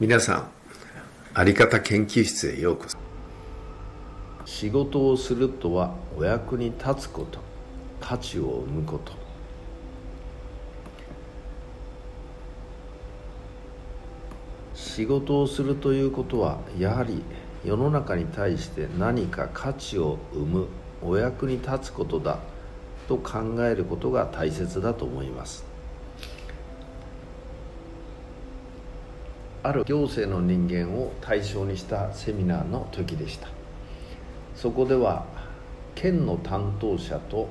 [0.00, 0.50] 皆さん
[1.34, 2.96] あり方研究室へようこそ。
[4.44, 7.40] 仕事をするとはお役に立つこと
[8.00, 9.12] 価値を生むこと。
[14.72, 17.24] 仕事をするということはやはり
[17.64, 20.66] 世の中に対して何か価値を生む
[21.02, 22.38] お役に立つことだ
[23.08, 25.77] と考えることが大切だと思います。
[29.62, 33.48] ある行政の人間を対象にしたセミナーの時でした。
[34.54, 35.24] そこでは
[35.94, 37.48] 県の担当者と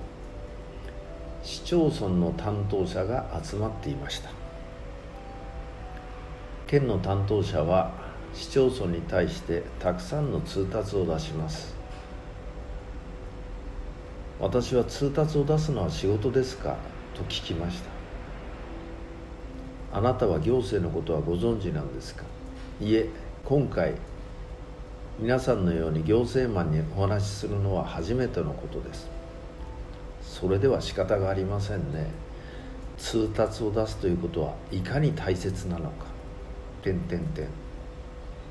[1.44, 4.30] 市町村の担当者が集まっていました。
[6.66, 7.92] 県の担当者は
[8.34, 11.76] 市町村に対してたくさんの通達を出します。
[14.40, 16.76] 私は通達を出すのは仕事ですか？
[17.16, 17.97] と聞きました。
[19.98, 22.24] あなたは行政のことはご存知なんですか？
[22.80, 23.10] いえ
[23.44, 23.96] 今回
[25.18, 29.10] 皆さんのように行政マンにお話しするのは初めてのことです。
[30.22, 32.12] それでは仕方がありませんね。
[33.00, 36.06] 通達を出すということはいかに大切なのか。
[36.84, 37.48] 点点点。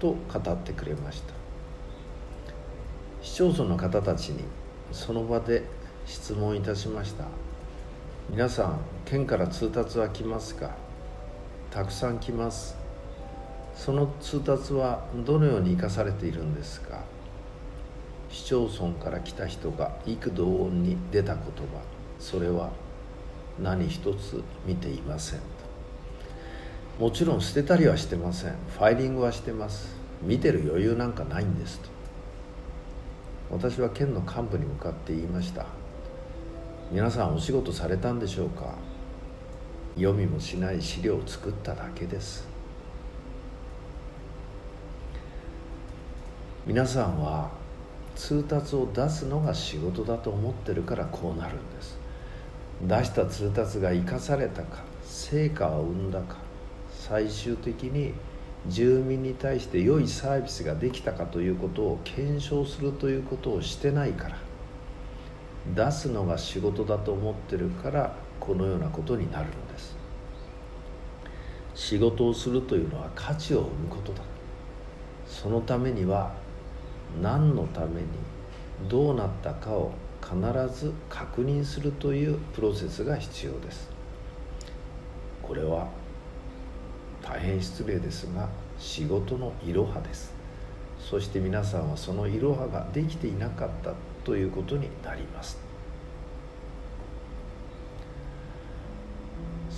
[0.01, 1.33] と語ってくれました。
[3.23, 4.43] 市町村の方たちに
[4.91, 5.63] その場で
[6.07, 7.25] 質問いたしました。
[8.31, 10.85] 皆さん県から通達は来ますか？
[11.77, 12.75] たくさん来ます。
[13.75, 17.01] その通達はどのように生かされているんですか？
[18.31, 21.53] 市町村から来た人が幾度音に出た言葉。
[22.19, 22.71] それは
[23.63, 25.41] 何一つ見ていません。
[25.41, 25.45] と
[26.99, 28.53] もちろん捨てたりはしてません。
[28.71, 29.95] ファイリングはしてます。
[30.23, 31.91] 見てる余裕なんかないんですと。
[33.51, 35.67] 私は県の幹部に向かって言いました。
[36.91, 38.73] 皆さんお仕事されたんでしょうか？
[39.97, 42.47] 読みもしない資料を作っただけです。
[46.67, 47.51] 皆さんは
[48.15, 51.99] 通達を出すのが仕事だと思ってるからこうなるんです。
[52.83, 56.37] 出した通達が生かされたか成果を生んだか
[56.91, 58.13] 最終的に
[58.69, 64.37] 住民に対して良いサービスができたかということを検証するということをしてないから。
[65.75, 69.97] 出すのが仕事だと思ってるからこのようなことになるのです。
[71.75, 74.23] 仕事をするというのは価値を生むことだ。
[75.27, 76.35] そのためには
[77.21, 78.07] 何のために
[78.89, 79.93] どうなったかを
[80.23, 80.37] 必
[80.75, 83.91] ず確認するというプロセスが必要です。
[85.43, 85.89] これは
[87.23, 88.49] 大変失礼ですが
[88.79, 90.35] 仕事のいろはです。
[90.99, 93.93] そして皆さんはそのいろはができていなかった
[94.25, 95.66] ということになります。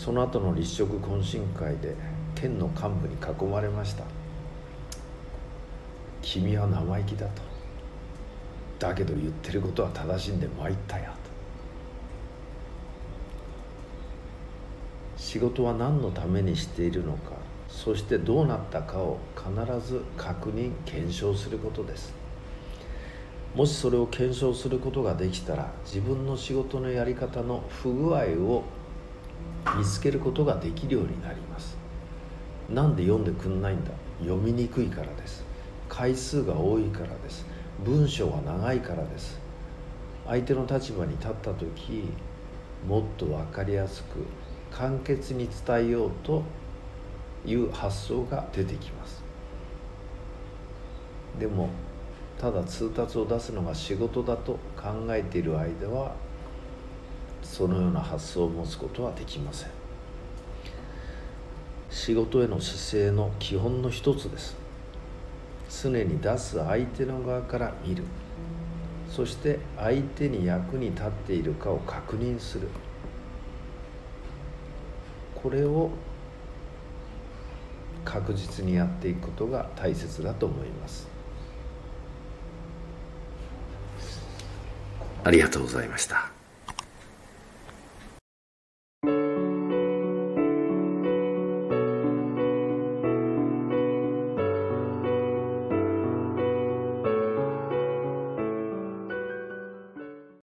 [0.09, 1.95] その後の立食懇親会で
[2.35, 4.05] 県の幹部に囲まれました。
[6.23, 7.43] 君は生意気だと。
[8.79, 11.13] だけど言ってることは正しいんで参ったよ
[15.19, 15.21] と。
[15.23, 17.33] 仕事は何のためにしているのか
[17.69, 19.53] そしてどうなったかを必
[19.87, 22.15] ず確認検証することです。
[23.55, 28.65] もしそれを検証することができたら自分の仕事のやり方の不具合を
[29.77, 31.77] 見つけることができるようになります。
[32.69, 33.91] なんで読んでくんないんだ？
[34.21, 35.45] 読みにくいからです。
[35.89, 37.47] 回数が多いからです。
[37.85, 39.39] 文章が長いからです。
[40.27, 42.11] 相手の立場に立った時
[42.87, 44.27] もっと分かりやすく
[44.71, 46.43] 簡潔に伝えようと
[47.47, 49.23] いう発想が出てきます。
[51.39, 51.71] でも
[52.39, 56.15] ただ通達を出すのが仕事だと考えている間は
[57.51, 59.71] そのような発想を持つことはできません。
[61.91, 64.55] 仕事への姿勢の基本の一つです。
[65.83, 68.05] 常に出す相手の側から見る。
[69.11, 72.69] そして相手に役に立っているかを確認する。
[75.35, 75.91] これを
[78.05, 81.09] 確実にやっていくことが大切だと思います。
[85.25, 86.38] ありがとうございました。